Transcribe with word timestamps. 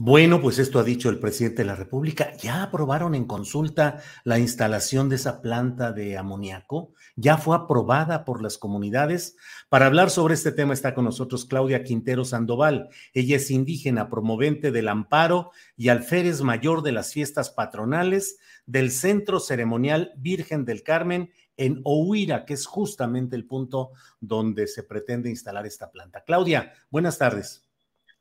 Bueno, 0.00 0.40
pues 0.40 0.60
esto 0.60 0.78
ha 0.78 0.84
dicho 0.84 1.10
el 1.10 1.18
presidente 1.18 1.62
de 1.62 1.66
la 1.66 1.74
República. 1.74 2.32
Ya 2.36 2.62
aprobaron 2.62 3.16
en 3.16 3.24
consulta 3.24 4.00
la 4.22 4.38
instalación 4.38 5.08
de 5.08 5.16
esa 5.16 5.42
planta 5.42 5.90
de 5.90 6.16
amoníaco. 6.16 6.92
Ya 7.16 7.36
fue 7.36 7.56
aprobada 7.56 8.24
por 8.24 8.40
las 8.40 8.58
comunidades. 8.58 9.36
Para 9.68 9.86
hablar 9.86 10.10
sobre 10.10 10.34
este 10.34 10.52
tema 10.52 10.72
está 10.72 10.94
con 10.94 11.04
nosotros 11.04 11.46
Claudia 11.46 11.82
Quintero 11.82 12.24
Sandoval. 12.24 12.90
Ella 13.12 13.34
es 13.34 13.50
indígena, 13.50 14.08
promovente 14.08 14.70
del 14.70 14.86
amparo 14.86 15.50
y 15.76 15.88
alférez 15.88 16.42
mayor 16.42 16.82
de 16.82 16.92
las 16.92 17.12
fiestas 17.12 17.50
patronales 17.50 18.38
del 18.66 18.92
Centro 18.92 19.40
Ceremonial 19.40 20.12
Virgen 20.16 20.64
del 20.64 20.84
Carmen 20.84 21.32
en 21.56 21.80
Ohuira, 21.82 22.44
que 22.44 22.54
es 22.54 22.66
justamente 22.66 23.34
el 23.34 23.46
punto 23.46 23.90
donde 24.20 24.68
se 24.68 24.84
pretende 24.84 25.28
instalar 25.28 25.66
esta 25.66 25.90
planta. 25.90 26.22
Claudia, 26.22 26.72
buenas 26.88 27.18
tardes. 27.18 27.68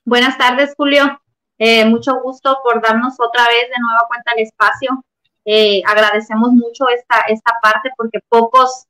Buenas 0.03 0.39
tardes, 0.39 0.73
Julio. 0.75 1.21
Eh, 1.59 1.85
mucho 1.85 2.19
gusto 2.21 2.59
por 2.63 2.81
darnos 2.81 3.15
otra 3.19 3.43
vez 3.47 3.69
de 3.69 3.81
nueva 3.81 4.05
cuenta 4.07 4.33
el 4.35 4.43
espacio. 4.43 5.03
Eh, 5.45 5.81
agradecemos 5.85 6.51
mucho 6.51 6.87
esta, 6.89 7.21
esta 7.27 7.53
parte 7.61 7.89
porque 7.97 8.19
pocos, 8.29 8.85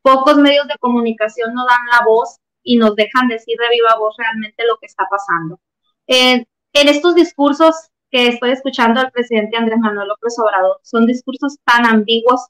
pocos 0.00 0.36
medios 0.36 0.66
de 0.68 0.78
comunicación 0.78 1.54
nos 1.54 1.66
dan 1.66 1.86
la 1.90 2.06
voz 2.06 2.38
y 2.62 2.76
nos 2.76 2.94
dejan 2.94 3.28
decir 3.28 3.56
de 3.58 3.68
viva 3.70 3.96
voz 3.98 4.14
realmente 4.16 4.64
lo 4.66 4.76
que 4.78 4.86
está 4.86 5.06
pasando. 5.10 5.58
en 6.06 6.46
estos 6.72 7.14
discursos 7.14 7.90
que 8.10 8.28
estoy 8.28 8.50
escuchando 8.52 9.00
al 9.00 9.10
presidente 9.10 9.56
Andrés 9.56 9.78
Manuel 9.78 10.08
López 10.08 10.38
Obrador, 10.38 10.78
son 10.82 11.06
discursos 11.06 11.58
tan 11.64 11.84
ambiguos 11.86 12.46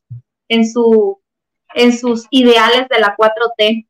en, 0.48 0.68
su, 0.68 1.20
en 1.74 1.96
sus 1.96 2.26
ideales 2.30 2.88
de 2.88 3.00
la 3.00 3.16
4T, 3.16 3.86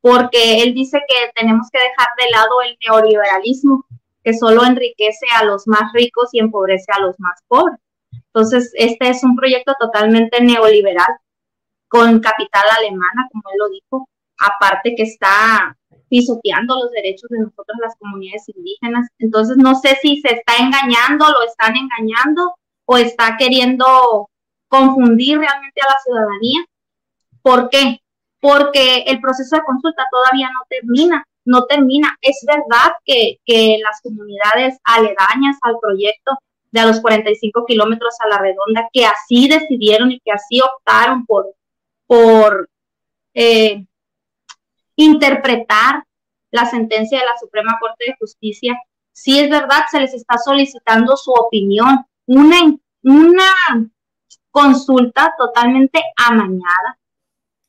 porque 0.00 0.62
él 0.62 0.74
dice 0.74 1.00
que 1.08 1.32
tenemos 1.34 1.68
que 1.72 1.78
dejar 1.78 2.08
de 2.18 2.30
lado 2.30 2.62
el 2.62 2.76
neoliberalismo 2.86 3.84
que 4.28 4.34
solo 4.34 4.62
enriquece 4.62 5.24
a 5.40 5.44
los 5.44 5.66
más 5.66 5.90
ricos 5.94 6.28
y 6.32 6.38
empobrece 6.38 6.92
a 6.92 7.00
los 7.00 7.18
más 7.18 7.40
pobres. 7.48 7.78
Entonces, 8.12 8.70
este 8.74 9.08
es 9.08 9.24
un 9.24 9.34
proyecto 9.34 9.72
totalmente 9.80 10.42
neoliberal 10.42 11.08
con 11.88 12.20
capital 12.20 12.64
alemana, 12.76 13.26
como 13.32 13.44
él 13.50 13.58
lo 13.58 13.68
dijo, 13.70 14.08
aparte 14.38 14.94
que 14.94 15.04
está 15.04 15.74
pisoteando 16.10 16.74
los 16.74 16.90
derechos 16.90 17.30
de 17.30 17.38
nosotros 17.38 17.78
las 17.80 17.96
comunidades 17.96 18.46
indígenas. 18.54 19.08
Entonces, 19.18 19.56
no 19.56 19.74
sé 19.76 19.96
si 20.02 20.20
se 20.20 20.34
está 20.34 20.56
engañando, 20.58 21.24
lo 21.30 21.42
están 21.46 21.74
engañando 21.74 22.54
o 22.84 22.98
está 22.98 23.38
queriendo 23.38 24.28
confundir 24.68 25.38
realmente 25.38 25.80
a 25.80 25.90
la 25.90 25.98
ciudadanía. 26.04 26.66
¿Por 27.40 27.70
qué? 27.70 28.00
Porque 28.40 29.04
el 29.06 29.22
proceso 29.22 29.56
de 29.56 29.62
consulta 29.62 30.04
todavía 30.10 30.50
no 30.52 30.60
termina 30.68 31.24
no 31.48 31.64
termina. 31.64 32.16
Es 32.20 32.44
verdad 32.46 32.92
que, 33.04 33.38
las 33.82 34.00
comunidades 34.02 34.78
aledañas 34.84 35.56
al 35.62 35.78
proyecto 35.80 36.32
de 36.70 36.80
a 36.80 36.86
los 36.86 37.00
45 37.00 37.64
kilómetros 37.66 38.14
a 38.20 38.28
la 38.28 38.38
redonda, 38.38 38.88
que 38.92 39.06
así 39.06 39.48
decidieron 39.48 40.12
y 40.12 40.20
que 40.20 40.30
así 40.30 40.60
optaron 40.60 41.24
por, 41.24 41.46
por 42.06 42.68
eh, 43.32 43.86
interpretar 44.96 46.04
la 46.50 46.66
sentencia 46.66 47.18
de 47.18 47.24
la 47.24 47.38
Suprema 47.38 47.78
Corte 47.80 48.04
de 48.06 48.16
Justicia, 48.18 48.78
sí 49.12 49.38
es 49.38 49.48
verdad, 49.50 49.84
se 49.90 50.00
les 50.00 50.12
está 50.12 50.36
solicitando 50.38 51.16
su 51.16 51.32
opinión, 51.32 52.04
una, 52.26 52.76
una 53.02 53.90
consulta 54.50 55.34
totalmente 55.38 56.02
amañada. 56.16 56.98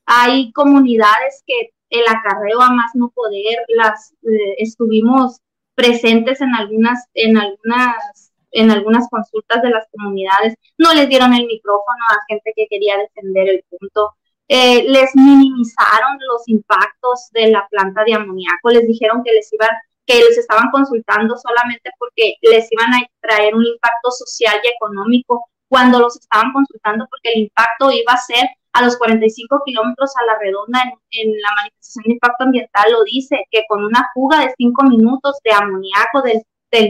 Hay 0.06 0.52
comunidades 0.52 1.44
que 1.46 1.72
el 1.90 2.04
acarreo 2.08 2.62
a 2.62 2.72
más 2.72 2.92
no 2.96 3.10
poder, 3.10 3.58
las 3.70 4.14
eh, 4.24 4.56
estuvimos 4.58 5.42
presentes 5.76 6.42
en 6.42 6.54
algunas, 6.54 7.06
en 7.14 7.38
algunas, 7.38 8.32
en 8.52 8.72
algunas 8.72 9.08
consultas 9.10 9.62
de 9.62 9.70
las 9.70 9.88
comunidades, 9.92 10.56
no 10.78 10.94
les 10.94 11.10
dieron 11.10 11.34
el 11.34 11.46
micrófono 11.46 12.04
a 12.10 12.26
gente 12.28 12.54
que 12.56 12.68
quería 12.70 12.98
defender 12.98 13.50
el 13.50 13.64
punto, 13.70 14.16
eh, 14.48 14.84
les 14.90 15.16
minimizaron 15.16 16.18
los 16.28 16.48
impactos 16.48 17.30
de 17.32 17.52
la 17.52 17.68
planta 17.70 18.04
de 18.04 18.16
amoníaco, 18.16 18.70
les 18.72 18.88
dijeron 18.88 19.24
que 19.24 19.32
les 19.32 19.52
iban, 19.54 19.70
que 20.06 20.16
les 20.16 20.38
estaban 20.38 20.72
consultando 20.72 21.38
solamente 21.38 21.92
porque 22.00 22.34
les 22.42 22.68
iban 22.72 22.94
a 22.94 23.08
traer 23.22 23.56
un 23.56 23.66
impacto 23.66 24.12
social 24.12 24.60
y 24.64 24.68
económico, 24.70 25.46
cuando 25.68 26.00
los 26.00 26.18
estaban 26.20 26.52
consultando 26.52 27.06
porque 27.10 27.32
el 27.32 27.42
impacto 27.44 27.92
iba 27.92 28.14
a 28.14 28.18
ser 28.18 28.50
a 28.74 28.84
los 28.84 28.98
45 28.98 29.62
kilómetros 29.66 30.14
a 30.18 30.26
la 30.26 30.40
redonda 30.40 30.82
en, 31.12 31.42
la 31.42 31.50
manifestación 31.56 32.04
de 32.06 32.14
impacto 32.14 32.44
ambiental 32.44 32.92
lo 32.92 33.04
dice, 33.04 33.46
que 33.52 33.64
con 33.68 33.84
una 33.84 34.10
fuga 34.14 34.42
de 34.42 34.54
5 34.58 34.84
minutos 34.84 35.38
de 35.44 35.52
amoníaco 35.52 36.22
del, 36.22 36.44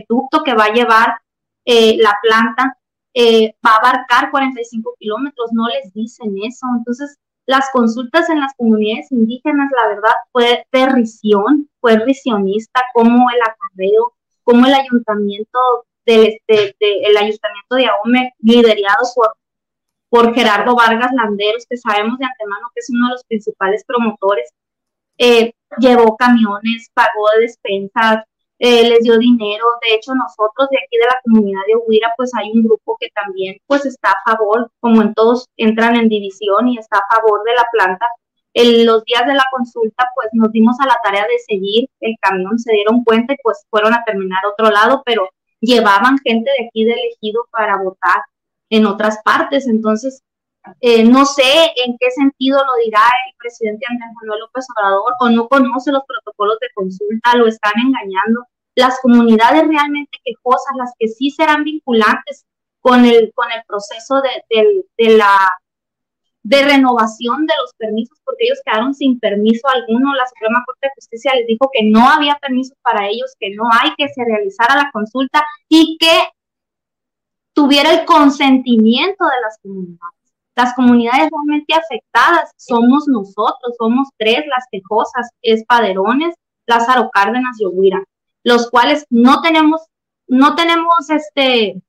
ducto 0.10 0.44
que 0.44 0.54
va 0.54 0.66
a 0.66 0.74
llevar 0.74 1.16
eh, 1.66 1.98
la 1.98 2.18
planta, 2.22 2.78
eh, 3.14 3.56
va 3.66 3.72
a 3.72 3.78
abarcar 3.78 4.30
45 4.30 4.96
kilómetros, 5.00 5.52
no 5.54 5.68
les 5.68 5.94
dicen 5.94 6.36
eso. 6.44 6.68
Entonces, 6.78 7.18
las 7.46 7.70
consultas 7.72 8.30
en 8.30 8.42
las 8.42 8.54
comunidades 8.56 9.12
indígenas, 9.12 9.72
la 9.72 9.88
verdad, 9.88 10.14
fue 10.32 10.66
perrición, 10.70 11.70
fue 11.80 11.98
risionista, 11.98 12.82
como 12.94 13.30
el 13.32 13.40
acarreo, 13.42 14.14
como 14.44 14.68
el 14.68 14.74
ayuntamiento 14.74 15.60
del, 16.06 16.38
este, 16.46 17.10
el 17.10 17.18
ayuntamiento 17.18 17.76
de 17.76 17.88
Ahome, 17.88 18.34
liderado 18.40 19.04
por 19.16 19.36
por 20.10 20.34
Gerardo 20.34 20.76
Vargas 20.76 21.12
Landeros, 21.14 21.66
que 21.70 21.78
sabemos 21.78 22.18
de 22.20 22.26
antemano 22.26 22.68
que 22.74 22.80
es 22.82 22.90
uno 22.90 23.08
de 23.08 23.12
los 23.14 23.24
principales 23.26 23.84
promotores, 23.86 24.50
eh, 25.18 25.54
llevó 25.80 26.16
camiones, 26.18 26.90
pagó 26.94 27.28
despensas, 27.40 28.24
eh, 28.60 28.90
les 28.90 29.04
dio 29.04 29.18
dinero. 29.18 29.66
De 29.82 29.96
hecho, 29.96 30.14
nosotros 30.16 30.70
de 30.70 30.78
aquí 30.78 30.98
de 30.98 31.06
la 31.06 31.20
comunidad 31.24 31.62
de 31.68 31.76
Huira, 31.76 32.14
pues 32.18 32.32
hay 32.38 32.52
un 32.52 32.64
grupo 32.64 32.98
que 33.00 33.10
también 33.16 33.58
pues 33.68 33.86
está 33.86 34.12
a 34.12 34.32
favor, 34.32 34.72
como 34.80 35.02
en 35.02 35.14
todos 35.14 35.48
entran 35.58 35.96
en 35.96 36.10
división 36.10 36.68
y 36.68 36.78
está 36.78 37.00
a 37.00 37.16
favor 37.16 37.44
de 37.44 37.54
la 37.54 37.66
planta. 37.72 38.06
En 38.54 38.86
los 38.86 39.04
días 39.06 39.26
de 39.28 39.36
la 39.36 39.46
consulta, 39.52 40.10
pues 40.16 40.30
nos 40.34 40.52
dimos 40.52 40.76
a 40.82 40.88
la 40.88 41.00
tarea 41.04 41.24
de 41.24 41.40
seguir 41.48 41.90
el 42.02 42.16
camión, 42.22 42.58
se 42.60 42.74
dieron 42.74 43.04
cuenta 43.04 43.34
y 43.34 43.38
pues 43.44 43.66
fueron 43.70 43.94
a 43.94 44.04
terminar 44.04 44.40
otro 44.46 44.70
lado, 44.72 45.04
pero 45.06 45.30
llevaban 45.62 46.18
gente 46.24 46.50
de 46.58 46.68
aquí 46.68 46.84
de 46.84 46.94
elegido 46.94 47.46
para 47.52 47.78
votar 47.78 48.24
en 48.70 48.86
otras 48.86 49.20
partes. 49.24 49.68
Entonces, 49.68 50.24
eh, 50.82 51.04
no 51.04 51.26
sé 51.26 51.74
en 51.86 51.98
qué 52.00 52.12
sentido 52.12 52.60
lo 52.60 52.84
dirá 52.84 53.02
el 53.28 53.36
presidente 53.38 53.86
Andrés 53.90 54.10
Manuel 54.22 54.42
López 54.42 54.66
Obrador 54.76 55.14
o 55.20 55.30
no 55.30 55.48
conoce 55.48 55.92
los 55.92 56.04
protocolos 56.06 56.60
de 56.60 56.68
consulta, 56.74 57.36
lo 57.36 57.48
están 57.48 57.74
engañando. 57.78 58.46
Las 58.76 59.00
comunidades 59.02 59.68
realmente 59.68 60.18
quejosas, 60.24 60.74
las 60.78 60.94
que 60.98 61.08
sí 61.08 61.32
serán 61.32 61.64
vinculantes 61.64 62.46
con 62.82 63.06
el, 63.06 63.32
con 63.34 63.52
el 63.52 63.64
proceso 63.68 64.22
de, 64.22 64.86
de, 64.98 65.18
la 65.18 65.38
de 66.44 66.64
renovación 66.64 67.46
de 67.46 67.54
los 67.62 67.74
permisos, 67.74 68.18
porque 68.24 68.46
ellos 68.46 68.60
quedaron 68.64 68.94
sin 68.94 69.20
permiso 69.20 69.68
alguno. 69.68 70.14
La 70.16 70.28
Suprema 70.28 70.64
Corte 70.66 70.88
de 70.88 70.92
Justicia 70.96 71.36
les 71.36 71.48
dijo 71.48 71.70
que 71.74 71.84
no 71.84 72.08
había 72.08 72.36
permisos 72.36 72.78
para 72.82 73.08
ellos, 73.08 73.36
que 73.40 73.54
no 73.56 73.64
hay 73.72 73.92
que 73.98 74.08
se 74.10 74.24
realizara 74.24 74.76
la 74.76 74.92
consulta 74.92 75.44
y 75.68 75.98
que 76.00 76.30
tuviera 77.60 77.92
el 77.92 78.06
consentimiento 78.06 79.26
de 79.26 79.42
las 79.44 79.60
comunidades. 79.62 80.20
Las 80.56 80.74
comunidades 80.76 81.30
realmente 81.30 81.74
afectadas 81.74 82.52
somos 82.56 83.06
nosotros, 83.10 83.76
somos 83.78 84.08
tres 84.18 84.46
las 84.48 84.64
quejosas, 84.72 85.30
Espaderones, 85.42 86.36
Lázaro 86.66 87.10
Cárdenas 87.12 87.60
y 87.60 87.66
Oguira, 87.66 88.02
los 88.44 88.70
cuales 88.70 89.06
no 89.10 89.42
tenemos, 89.42 89.82
no 90.28 90.56
tenemos 90.56 91.10
este 91.10 91.82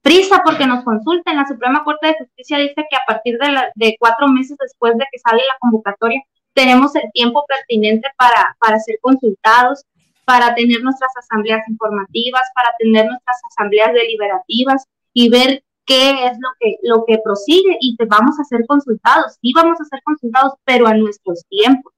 prisa 0.00 0.40
porque 0.42 0.66
nos 0.66 0.84
consulten. 0.84 1.36
La 1.36 1.46
Suprema 1.46 1.84
Corte 1.84 2.06
de 2.06 2.16
Justicia 2.18 2.56
dice 2.56 2.86
que 2.88 2.96
a 2.96 3.04
partir 3.06 3.36
de, 3.36 3.48
de 3.74 3.96
cuatro 4.00 4.28
meses 4.28 4.56
después 4.58 4.96
de 4.96 5.04
que 5.12 5.18
sale 5.18 5.42
la 5.46 5.58
convocatoria, 5.60 6.22
tenemos 6.54 6.96
el 6.96 7.12
tiempo 7.12 7.44
pertinente 7.46 8.08
para, 8.16 8.56
para 8.58 8.78
ser 8.78 8.98
consultados, 9.02 9.84
para 10.28 10.54
tener 10.54 10.82
nuestras 10.82 11.10
asambleas 11.16 11.66
informativas, 11.70 12.42
para 12.54 12.68
tener 12.78 13.06
nuestras 13.06 13.38
asambleas 13.50 13.94
deliberativas 13.94 14.84
y 15.14 15.30
ver 15.30 15.64
qué 15.86 16.26
es 16.26 16.32
lo 16.38 16.48
que, 16.60 16.76
lo 16.82 17.04
que 17.06 17.18
prosigue 17.24 17.78
y 17.80 17.96
te 17.96 18.04
vamos 18.04 18.38
a 18.38 18.44
ser 18.44 18.66
consultados. 18.66 19.38
Sí 19.40 19.54
vamos 19.54 19.80
a 19.80 19.86
ser 19.86 20.02
consultados, 20.04 20.52
pero 20.64 20.86
a 20.86 20.92
nuestros 20.92 21.46
tiempos. 21.48 21.94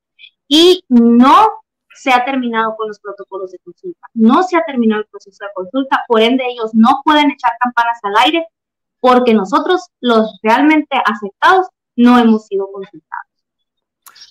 Y 0.47 0.85
no 0.89 1.49
se 1.93 2.13
ha 2.13 2.25
terminado 2.25 2.77
con 2.77 2.87
los 2.87 3.01
protocolos 3.01 3.51
de 3.51 3.59
consulta. 3.65 4.07
No 4.15 4.45
se 4.45 4.57
ha 4.57 4.65
terminado 4.65 5.03
el 5.03 5.09
proceso 5.09 5.45
de 5.45 5.51
consulta, 5.53 6.05
por 6.07 6.21
ende 6.21 6.45
ellos 6.47 6.71
no 6.73 7.03
pueden 7.05 7.33
echar 7.33 7.51
campanas 7.59 7.99
al 8.05 8.15
aire 8.27 8.47
porque 9.01 9.35
nosotros, 9.35 9.89
los 10.01 10.39
realmente 10.41 11.03
afectados, 11.05 11.67
no 11.97 12.17
hemos 12.17 12.47
sido 12.47 12.71
consultados. 12.71 13.30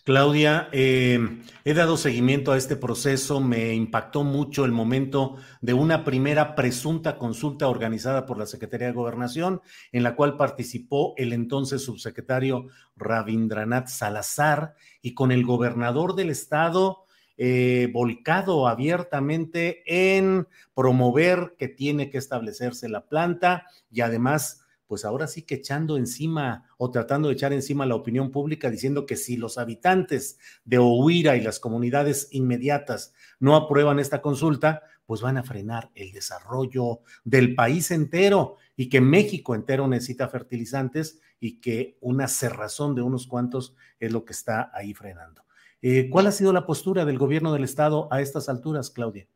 Claudia, 0.09 0.69
eh, 0.71 1.19
he 1.63 1.75
dado 1.75 1.95
seguimiento 1.95 2.51
a 2.51 2.57
este 2.57 2.75
proceso, 2.75 3.39
me 3.39 3.75
impactó 3.75 4.23
mucho 4.23 4.65
el 4.65 4.71
momento 4.71 5.37
de 5.61 5.75
una 5.75 6.03
primera 6.03 6.55
presunta 6.55 7.19
consulta 7.19 7.67
organizada 7.67 8.25
por 8.25 8.39
la 8.39 8.47
Secretaría 8.47 8.87
de 8.87 8.93
Gobernación, 8.93 9.61
en 9.91 10.01
la 10.01 10.15
cual 10.15 10.35
participó 10.35 11.13
el 11.15 11.31
entonces 11.31 11.83
subsecretario 11.83 12.69
Rabindranath 12.95 13.87
Salazar 13.87 14.73
y 15.03 15.13
con 15.13 15.31
el 15.31 15.45
gobernador 15.45 16.15
del 16.15 16.31
estado 16.31 17.03
eh, 17.37 17.91
volcado 17.93 18.67
abiertamente 18.67 19.83
en 19.85 20.47
promover 20.73 21.53
que 21.55 21.67
tiene 21.67 22.09
que 22.09 22.17
establecerse 22.17 22.89
la 22.89 23.05
planta 23.05 23.67
y 23.91 24.01
además 24.01 24.65
pues 24.89 25.05
ahora 25.05 25.27
sí 25.27 25.43
que 25.43 25.53
echando 25.53 25.97
encima 25.97 26.67
o 26.77 26.89
tratando 26.89 27.27
de 27.27 27.35
echar 27.35 27.53
encima 27.53 27.85
la 27.85 27.93
opinión 27.93 28.31
pública 28.31 28.71
diciendo 28.71 29.05
que 29.05 29.17
si 29.17 29.37
los 29.37 29.59
habitantes 29.59 30.39
de 30.65 30.79
Ohuira 30.79 31.35
y 31.35 31.41
las 31.41 31.59
comunidades 31.59 32.27
inmediatas 32.31 33.13
no 33.39 33.55
aprueban 33.55 33.99
esta 33.99 34.19
consulta, 34.19 34.81
pues 35.05 35.21
van 35.21 35.37
a 35.37 35.43
frenar 35.43 35.91
el 35.93 36.11
desarrollo 36.11 37.01
del 37.23 37.53
país 37.53 37.91
entero 37.91 38.55
y 38.75 38.89
que 38.89 38.99
México 38.99 39.53
entero 39.53 39.87
necesita 39.87 40.27
fertilizantes 40.27 41.21
y 41.39 41.61
que 41.61 41.99
una 42.01 42.27
cerrazón 42.27 42.95
de 42.95 43.03
unos 43.03 43.27
cuantos 43.27 43.75
es 43.99 44.11
lo 44.11 44.25
que 44.25 44.33
está 44.33 44.71
ahí 44.73 44.95
frenando. 44.95 45.43
Eh, 45.83 46.09
¿Cuál 46.09 46.25
ha 46.25 46.31
sido 46.31 46.51
la 46.51 46.65
postura 46.65 47.05
del 47.05 47.19
gobierno 47.19 47.53
del 47.53 47.63
estado 47.63 48.07
a 48.11 48.21
estas 48.21 48.49
alturas, 48.49 48.89
Claudia? 48.89 49.27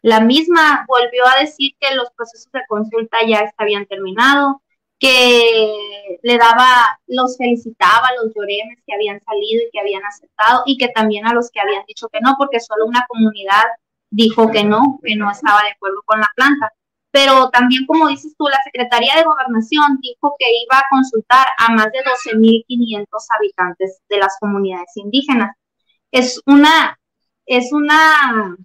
La 0.00 0.20
misma 0.20 0.86
volvió 0.88 1.26
a 1.26 1.42
decir 1.42 1.74
que 1.78 1.94
los 1.94 2.10
procesos 2.12 2.50
de 2.50 2.62
consulta 2.66 3.18
ya 3.28 3.52
habían 3.58 3.84
terminado, 3.84 4.62
que 5.02 6.18
le 6.22 6.38
daba, 6.38 7.00
los 7.08 7.36
felicitaba 7.36 8.06
los 8.22 8.32
lloremes 8.36 8.78
que 8.86 8.94
habían 8.94 9.20
salido 9.24 9.64
y 9.66 9.70
que 9.72 9.80
habían 9.80 10.04
aceptado 10.04 10.62
y 10.64 10.78
que 10.78 10.90
también 10.90 11.26
a 11.26 11.34
los 11.34 11.50
que 11.50 11.60
habían 11.60 11.82
dicho 11.88 12.08
que 12.08 12.20
no, 12.20 12.36
porque 12.38 12.60
solo 12.60 12.86
una 12.86 13.04
comunidad 13.08 13.64
dijo 14.10 14.48
que 14.52 14.62
no, 14.62 15.00
que 15.02 15.16
no 15.16 15.28
estaba 15.28 15.60
de 15.64 15.70
acuerdo 15.70 16.02
con 16.04 16.20
la 16.20 16.30
planta. 16.36 16.72
Pero 17.10 17.50
también, 17.50 17.84
como 17.86 18.06
dices 18.06 18.36
tú, 18.38 18.46
la 18.46 18.62
Secretaría 18.62 19.16
de 19.16 19.24
Gobernación 19.24 19.98
dijo 20.00 20.36
que 20.38 20.46
iba 20.62 20.78
a 20.78 20.86
consultar 20.88 21.48
a 21.58 21.72
más 21.72 21.86
de 21.86 21.98
12.500 22.04 23.06
habitantes 23.36 24.00
de 24.08 24.18
las 24.18 24.36
comunidades 24.38 24.96
indígenas. 24.96 25.56
Es 26.12 26.40
una, 26.46 26.96
es 27.46 27.72
una, 27.72 28.56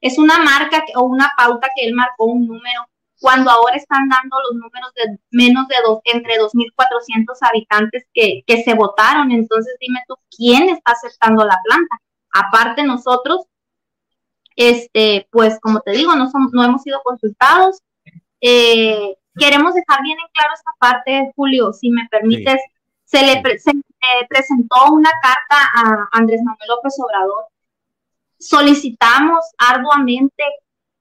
es 0.00 0.18
una 0.18 0.38
marca 0.38 0.84
o 0.94 1.02
una 1.02 1.32
pauta 1.36 1.68
que 1.74 1.84
él 1.84 1.94
marcó 1.94 2.26
un 2.26 2.46
número 2.46 2.86
cuando 3.24 3.50
ahora 3.50 3.76
están 3.76 4.06
dando 4.06 4.36
los 4.42 4.56
números 4.56 4.92
de 4.96 5.18
menos 5.30 5.66
de 5.68 5.76
dos, 5.82 6.00
entre 6.04 6.34
2.400 6.34 7.24
habitantes 7.40 8.04
que, 8.12 8.42
que 8.46 8.62
se 8.62 8.74
votaron. 8.74 9.32
Entonces 9.32 9.74
dime 9.80 10.00
tú, 10.06 10.14
¿quién 10.36 10.68
está 10.68 10.92
aceptando 10.92 11.42
la 11.42 11.58
planta? 11.64 11.96
Aparte 12.34 12.82
nosotros, 12.82 13.46
este, 14.56 15.26
pues 15.30 15.58
como 15.62 15.80
te 15.80 15.92
digo, 15.92 16.14
no, 16.14 16.30
somos, 16.30 16.52
no 16.52 16.64
hemos 16.64 16.82
sido 16.82 17.00
consultados. 17.02 17.80
Eh, 18.42 19.16
queremos 19.38 19.72
dejar 19.72 20.02
bien 20.02 20.18
en 20.18 20.30
claro 20.34 20.52
esta 20.52 20.72
parte, 20.78 21.32
Julio, 21.34 21.72
si 21.72 21.88
me 21.88 22.06
permites. 22.10 22.60
Se 23.06 23.24
le 23.24 23.40
presentó 24.28 24.92
una 24.92 25.10
carta 25.22 25.70
a 25.76 26.08
Andrés 26.12 26.42
Manuel 26.44 26.68
López 26.68 26.94
Obrador. 26.98 27.46
Solicitamos 28.38 29.40
arduamente 29.56 30.44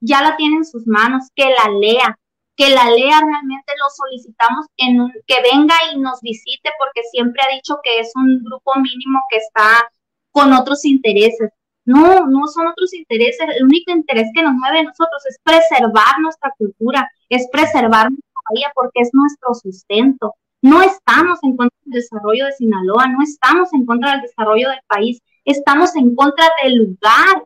ya 0.03 0.21
la 0.21 0.35
tiene 0.35 0.57
en 0.57 0.65
sus 0.65 0.85
manos, 0.85 1.29
que 1.35 1.45
la 1.45 1.71
lea, 1.79 2.19
que 2.55 2.69
la 2.69 2.89
lea 2.89 3.19
realmente 3.21 3.73
lo 3.79 3.89
solicitamos 3.89 4.65
en 4.77 4.97
que 5.25 5.35
venga 5.41 5.75
y 5.91 5.99
nos 5.99 6.21
visite 6.21 6.69
porque 6.77 7.01
siempre 7.11 7.41
ha 7.41 7.55
dicho 7.55 7.79
que 7.83 7.99
es 7.99 8.11
un 8.15 8.43
grupo 8.43 8.73
mínimo 8.75 9.19
que 9.29 9.37
está 9.37 9.89
con 10.31 10.53
otros 10.53 10.85
intereses. 10.85 11.51
No, 11.85 12.27
no 12.27 12.47
son 12.47 12.67
otros 12.67 12.93
intereses. 12.93 13.45
El 13.55 13.65
único 13.65 13.91
interés 13.91 14.29
que 14.33 14.43
nos 14.43 14.53
mueve 14.53 14.79
a 14.79 14.83
nosotros 14.83 15.25
es 15.27 15.37
preservar 15.43 16.19
nuestra 16.21 16.53
cultura, 16.57 17.09
es 17.29 17.47
preservar 17.49 18.09
nuestra 18.11 18.41
bahía 18.49 18.71
porque 18.75 19.01
es 19.01 19.09
nuestro 19.13 19.53
sustento. 19.53 20.35
No 20.61 20.81
estamos 20.81 21.39
en 21.43 21.57
contra 21.57 21.77
del 21.83 22.01
desarrollo 22.01 22.45
de 22.45 22.53
Sinaloa, 22.53 23.07
no 23.07 23.21
estamos 23.21 23.73
en 23.73 23.85
contra 23.85 24.11
del 24.11 24.21
desarrollo 24.21 24.69
del 24.69 24.79
país, 24.87 25.19
estamos 25.43 25.95
en 25.95 26.15
contra 26.15 26.45
del 26.63 26.75
lugar 26.75 27.43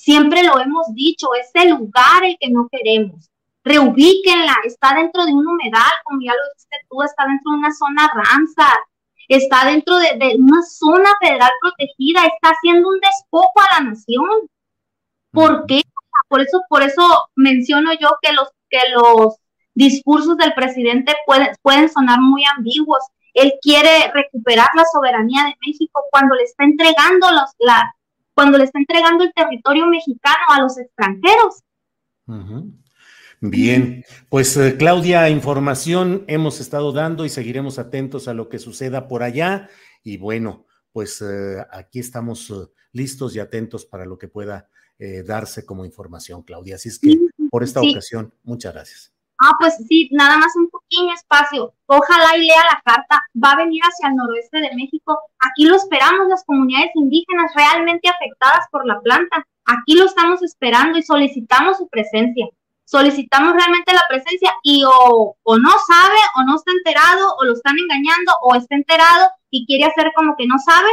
Siempre 0.00 0.42
lo 0.42 0.58
hemos 0.58 0.86
dicho, 0.94 1.28
es 1.34 1.50
el 1.52 1.72
lugar 1.72 2.24
el 2.24 2.38
que 2.40 2.48
no 2.48 2.68
queremos. 2.72 3.28
Reubíquenla, 3.62 4.56
está 4.64 4.94
dentro 4.94 5.26
de 5.26 5.32
un 5.34 5.46
humedal, 5.46 5.92
como 6.04 6.20
ya 6.22 6.32
lo 6.32 6.40
dijiste 6.54 6.76
tú, 6.88 7.02
está 7.02 7.26
dentro 7.26 7.52
de 7.52 7.58
una 7.58 7.70
zona 7.70 8.10
Ramsar, 8.14 8.78
está 9.28 9.66
dentro 9.66 9.98
de, 9.98 10.36
una 10.38 10.62
zona 10.62 11.10
federal 11.20 11.50
protegida, 11.60 12.24
está 12.24 12.48
haciendo 12.48 12.88
un 12.88 12.98
despojo 12.98 13.52
a 13.56 13.78
la 13.78 13.90
nación. 13.90 14.48
¿Por 15.32 15.66
qué? 15.66 15.82
Por 16.28 16.40
eso, 16.40 16.62
por 16.70 16.82
eso 16.82 17.02
menciono 17.36 17.92
yo 18.00 18.08
que 18.22 18.32
los, 18.32 18.48
que 18.70 18.80
los 18.94 19.36
discursos 19.74 20.38
del 20.38 20.54
presidente 20.54 21.14
pueden, 21.26 21.50
pueden 21.60 21.90
sonar 21.90 22.22
muy 22.22 22.42
ambiguos. 22.56 23.04
Él 23.34 23.52
quiere 23.60 24.10
recuperar 24.14 24.68
la 24.74 24.84
soberanía 24.90 25.44
de 25.44 25.56
México 25.66 26.00
cuando 26.10 26.36
le 26.36 26.44
está 26.44 26.64
entregando 26.64 27.30
los, 27.32 27.50
la, 27.58 27.94
cuando 28.34 28.58
le 28.58 28.64
está 28.64 28.78
entregando 28.78 29.24
el 29.24 29.32
territorio 29.32 29.86
mexicano 29.86 30.44
a 30.48 30.60
los 30.60 30.78
extranjeros. 30.78 31.62
Bien, 33.40 34.04
pues 34.28 34.56
eh, 34.56 34.76
Claudia, 34.76 35.30
información 35.30 36.24
hemos 36.28 36.60
estado 36.60 36.92
dando 36.92 37.24
y 37.24 37.30
seguiremos 37.30 37.78
atentos 37.78 38.28
a 38.28 38.34
lo 38.34 38.48
que 38.48 38.58
suceda 38.58 39.08
por 39.08 39.22
allá. 39.22 39.70
Y 40.02 40.18
bueno, 40.18 40.66
pues 40.92 41.22
eh, 41.22 41.64
aquí 41.70 42.00
estamos 42.00 42.50
eh, 42.50 42.54
listos 42.92 43.34
y 43.34 43.40
atentos 43.40 43.86
para 43.86 44.04
lo 44.04 44.18
que 44.18 44.28
pueda 44.28 44.68
darse 45.24 45.64
como 45.64 45.86
información, 45.86 46.42
Claudia. 46.42 46.74
Así 46.74 46.90
es 46.90 46.98
que 46.98 47.18
por 47.50 47.62
esta 47.62 47.80
ocasión, 47.80 48.34
muchas 48.42 48.74
gracias. 48.74 49.14
Ah, 49.42 49.52
pues 49.58 49.76
sí, 49.88 50.08
nada 50.12 50.36
más 50.36 50.54
un 50.54 50.68
pequeño 50.68 51.14
espacio. 51.14 51.72
Ojalá 51.86 52.36
y 52.36 52.46
lea 52.46 52.62
la 52.70 52.82
carta. 52.84 53.22
Va 53.42 53.52
a 53.52 53.56
venir 53.56 53.80
hacia 53.82 54.10
el 54.10 54.16
noroeste 54.16 54.60
de 54.60 54.74
México. 54.76 55.18
Aquí 55.38 55.64
lo 55.64 55.76
esperamos 55.76 56.28
las 56.28 56.44
comunidades 56.44 56.90
indígenas 56.94 57.50
realmente 57.54 58.08
afectadas 58.08 58.66
por 58.70 58.86
la 58.86 59.00
planta. 59.00 59.46
Aquí 59.64 59.94
lo 59.94 60.04
estamos 60.04 60.42
esperando 60.42 60.98
y 60.98 61.02
solicitamos 61.02 61.78
su 61.78 61.88
presencia. 61.88 62.48
Solicitamos 62.84 63.54
realmente 63.54 63.94
la 63.94 64.04
presencia 64.08 64.52
y 64.62 64.84
o, 64.84 65.36
o 65.42 65.58
no 65.58 65.70
sabe 65.86 66.18
o 66.36 66.42
no 66.42 66.56
está 66.56 66.72
enterado 66.72 67.34
o 67.38 67.44
lo 67.44 67.54
están 67.54 67.76
engañando 67.78 68.32
o 68.42 68.54
está 68.56 68.74
enterado 68.74 69.30
y 69.48 69.64
quiere 69.64 69.84
hacer 69.84 70.12
como 70.14 70.36
que 70.36 70.46
no 70.46 70.58
sabe, 70.58 70.88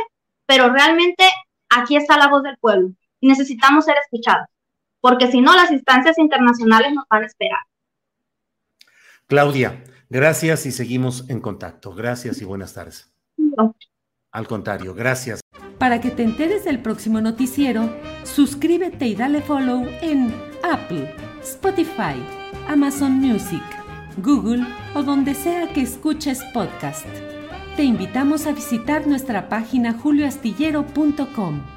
pero 0.45 0.71
realmente 0.71 1.27
aquí 1.69 1.97
está 1.97 2.17
la 2.17 2.27
voz 2.27 2.43
del 2.43 2.57
pueblo 2.59 2.89
y 3.19 3.27
necesitamos 3.27 3.85
ser 3.85 3.95
escuchados, 3.97 4.47
porque 5.01 5.31
si 5.31 5.41
no 5.41 5.55
las 5.55 5.71
instancias 5.71 6.17
internacionales 6.17 6.93
nos 6.93 7.05
van 7.09 7.23
a 7.23 7.27
esperar. 7.27 7.59
Claudia, 9.27 9.83
gracias 10.09 10.65
y 10.65 10.71
seguimos 10.71 11.29
en 11.29 11.41
contacto. 11.41 11.93
Gracias 11.93 12.41
y 12.41 12.45
buenas 12.45 12.73
tardes. 12.73 13.11
Al 14.31 14.47
contrario, 14.47 14.93
gracias. 14.93 15.41
Para 15.77 15.99
que 16.01 16.11
te 16.11 16.23
enteres 16.23 16.63
del 16.63 16.81
próximo 16.81 17.21
noticiero, 17.21 17.89
suscríbete 18.23 19.05
y 19.05 19.15
dale 19.15 19.41
follow 19.41 19.85
en 20.01 20.33
Apple, 20.63 21.13
Spotify, 21.41 22.15
Amazon 22.67 23.13
Music, 23.13 23.63
Google 24.17 24.65
o 24.95 25.03
donde 25.03 25.33
sea 25.35 25.71
que 25.73 25.81
escuches 25.81 26.41
podcast. 26.53 27.05
Te 27.75 27.83
invitamos 27.83 28.47
a 28.47 28.53
visitar 28.53 29.05
nuestra 29.07 29.49
página 29.49 29.93
julioastillero.com. 29.93 31.76